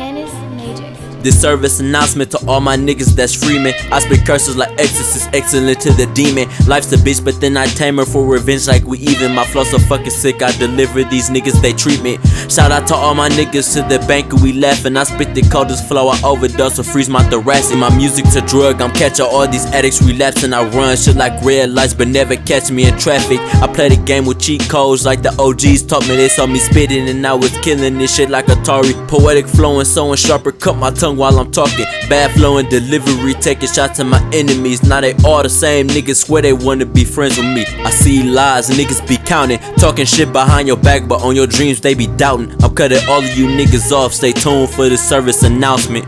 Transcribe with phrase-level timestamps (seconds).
[0.00, 0.49] Janice
[1.22, 3.74] this service announcement to all my niggas that's free me.
[3.92, 6.48] I spit curses like exorcist, excellent to the demon.
[6.66, 9.34] Life's a bitch, but then I tame her for revenge like we even.
[9.34, 12.16] My flow so fucking sick, I deliver these niggas, they treat me.
[12.48, 14.86] Shout out to all my niggas to the bank we left.
[14.86, 17.76] And I spit the coldest flow, I overdose or freeze my thoracic.
[17.76, 20.54] My music's a drug, I'm catching all these addicts relapsing.
[20.54, 23.40] I run shit like red lights, but never catch me in traffic.
[23.60, 26.16] I play the game with cheat codes like the OGs taught me.
[26.16, 28.94] They saw me spitting and I was killing this shit like Atari.
[29.06, 31.86] Poetic flowing, sewing sharper, cut my tongue while I'm talking.
[32.08, 34.82] Bad flowing delivery, taking shots at my enemies.
[34.82, 37.64] Now they all the same niggas, swear they wanna be friends with me.
[37.84, 41.80] I see lies, niggas be counting, talking shit behind your back, but on your dreams
[41.80, 42.52] they be doubting.
[42.62, 46.06] I'm cutting all of you niggas off, stay tuned for the service announcement.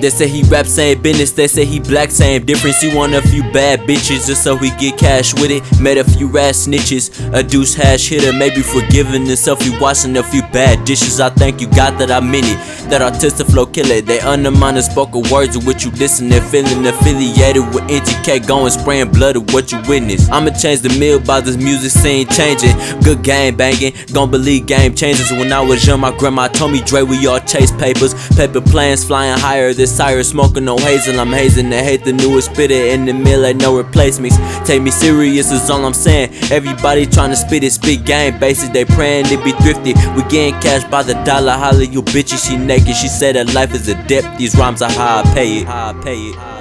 [0.00, 2.80] They say he rap same business, they say he black same difference.
[2.80, 5.62] He want a few bad bitches just so he get cash with it.
[5.80, 9.60] Met a few ass snitches, a deuce hash hitter, maybe forgiving himself.
[9.62, 11.20] He washing a few bad dishes.
[11.20, 12.58] I thank you God that I meant it.
[12.90, 17.66] That artistic flow killer, they undermine the spoken words of what you listening, feeling affiliated
[17.74, 20.28] with NTK, going spraying blood of what you witness.
[20.30, 22.76] I'ma change the meal by this music scene changing.
[23.02, 25.30] Good game banging, gon' believe game changes.
[25.32, 29.04] When I was young, my grandma told me Dre, we all chase papers, paper planes
[29.04, 29.72] flying higher.
[29.72, 31.18] This higher smoking no hazel.
[31.18, 34.36] I'm hazing to hate the newest spitter in the mill, ain't no replacements.
[34.66, 36.30] Take me serious is all I'm saying.
[36.52, 38.68] Everybody trying to spit it, spit game basis.
[38.68, 39.94] They praying to be thrifty.
[40.14, 41.52] We getting cash by the dollar.
[41.52, 42.96] Holla, you bitches, she naked.
[42.96, 44.38] She said that life is a debt.
[44.38, 45.66] These rhymes are how I pay it.
[45.66, 46.34] How I pay it.
[46.36, 46.54] How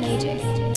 [0.00, 0.60] Major.